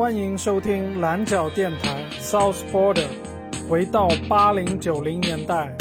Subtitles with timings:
[0.00, 3.04] 欢迎收听蓝角电台 South Border，
[3.68, 5.76] 回到八零九零年代。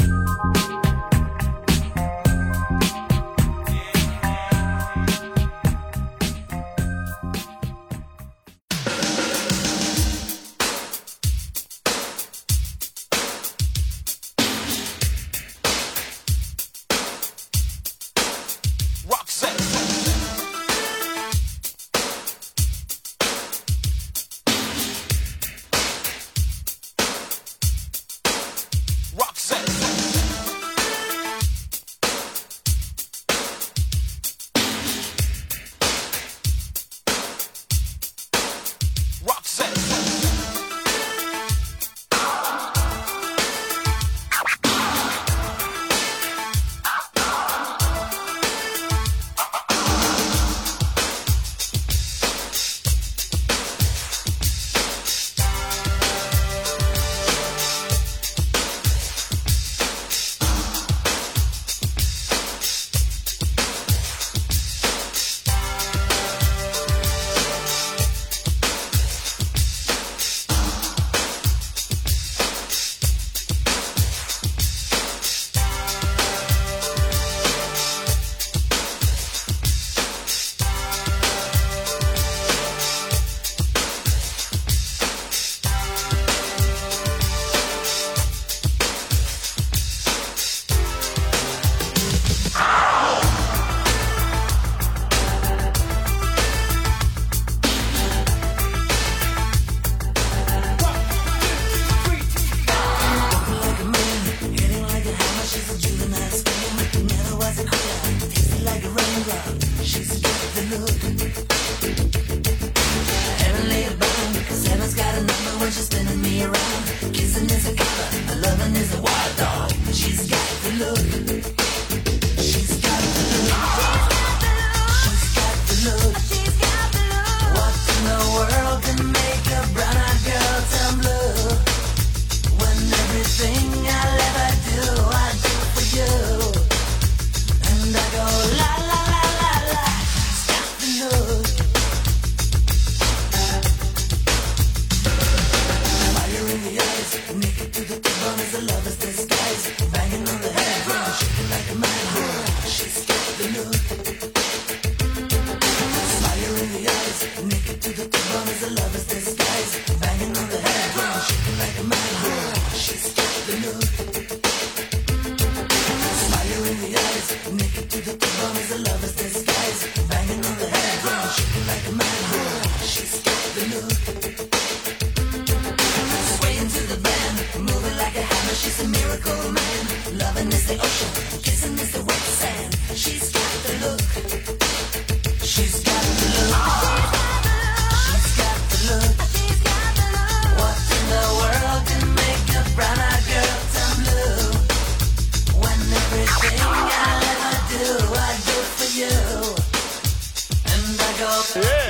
[199.31, 201.62] and I go.
[201.62, 201.88] Yeah.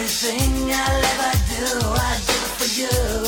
[0.00, 3.27] Everything I'll ever do, I do for you.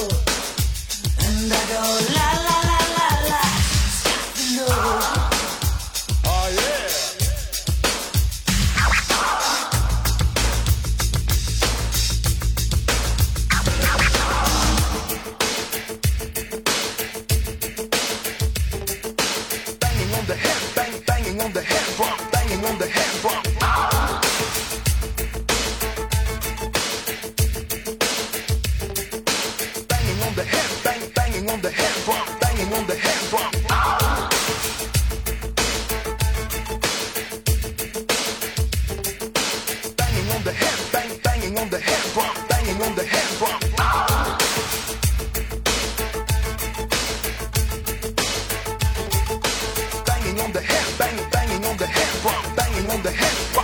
[50.50, 53.59] on the head, bang, banging on the head, rock, banging on the head, rock.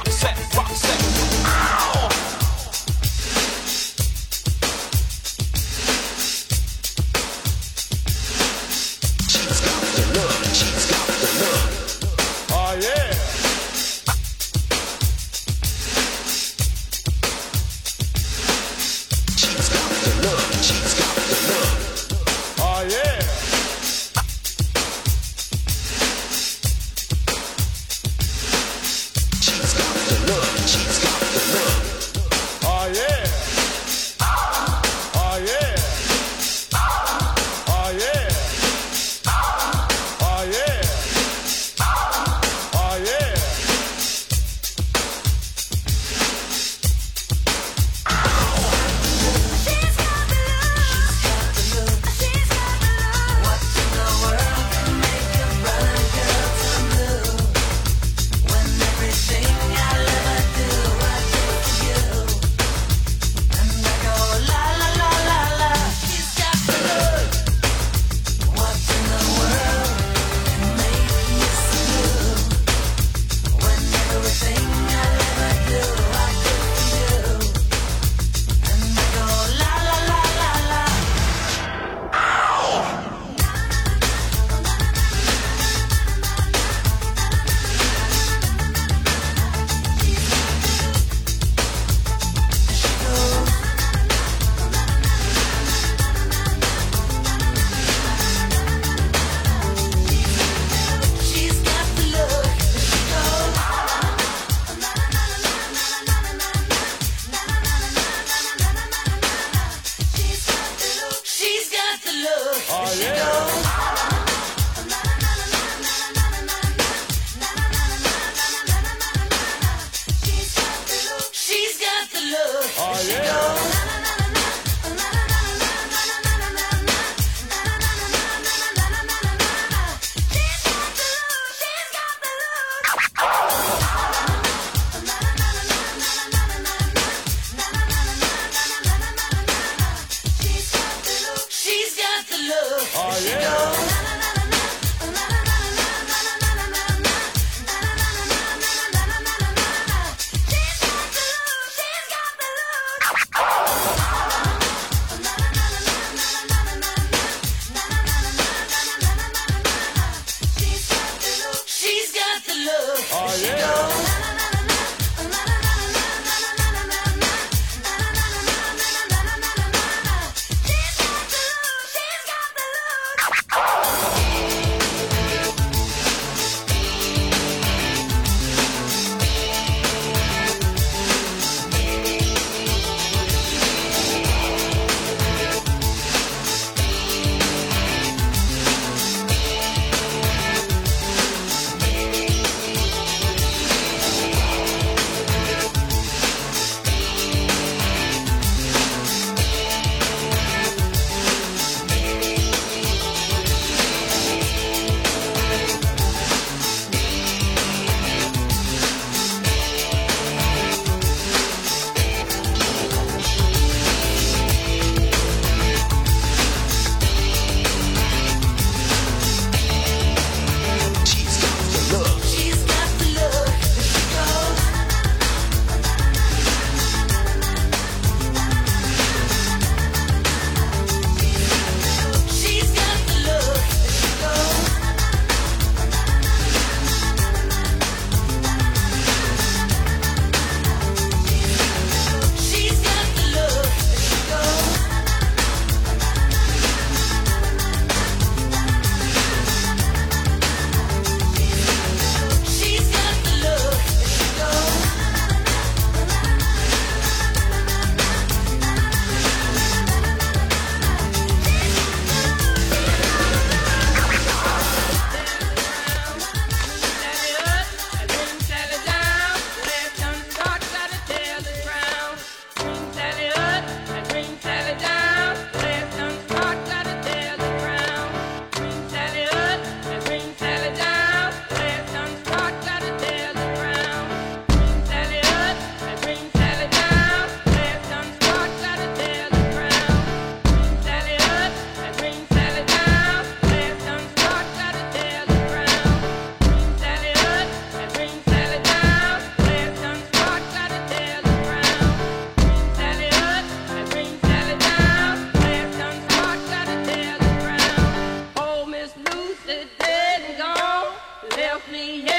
[311.71, 312.16] me.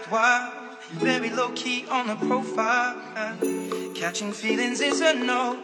[0.00, 0.52] act wild.
[0.92, 2.96] Very low key on the profile.
[3.94, 5.58] Catching feelings is a no.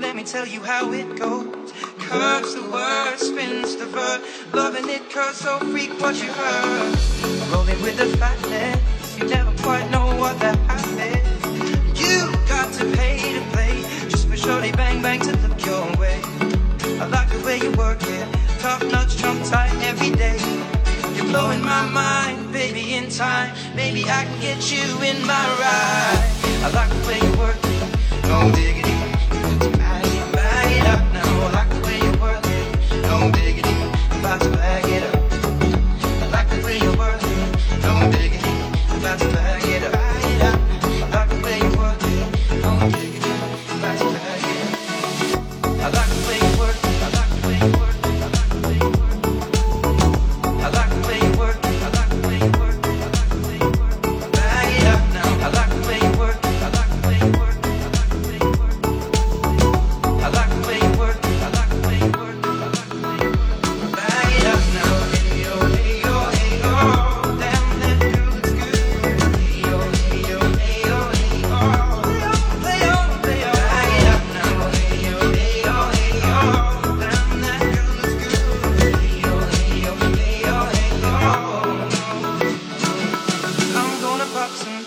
[0.00, 1.72] Let me tell you how it goes.
[1.98, 4.22] Curves the word, spins the verb.
[4.52, 6.96] Loving it, curse so freak what you heard.
[7.52, 9.18] Rolling with the fatness.
[9.18, 11.96] You never quite know what that happened.
[11.96, 13.82] You got to pay to play.
[14.08, 16.20] Just for sure they bang bang to look your way.
[17.00, 18.28] I like the way you work it.
[18.58, 20.38] Tough nuts, jump tight every day
[21.32, 26.20] blowing my mind Baby, in time, maybe I can get you in my ride.
[26.64, 28.91] I like the way you work it, no diggity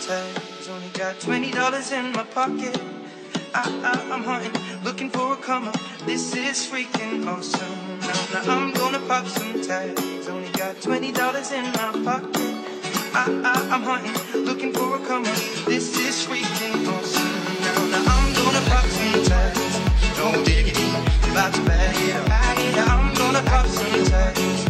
[0.05, 0.69] tags.
[0.69, 2.79] Only got twenty dollars in my pocket.
[3.55, 5.79] I, I, I'm hunting, looking for a come up.
[6.05, 7.99] This is freaking awesome.
[8.01, 10.27] Now, now I'm gonna pop some tags.
[10.27, 12.53] Only got twenty dollars in my pocket.
[13.17, 15.41] I, I, I'm hunting, looking for a come up.
[15.65, 17.33] This is freaking awesome.
[17.65, 19.79] Now, now I'm gonna pop some tags.
[20.19, 20.87] No diggity,
[21.31, 22.27] about to bag it up.
[22.75, 24.65] Yeah, I'm gonna pop some tags.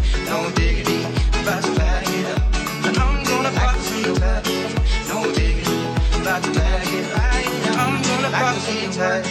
[8.66, 9.26] city touch.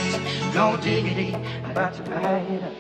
[0.55, 0.77] No
[1.65, 2.73] I'm about to buy it up.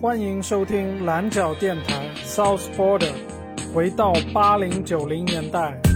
[0.00, 3.12] 欢迎收听蓝角电台 south border
[3.74, 5.87] 回到八零九零年代。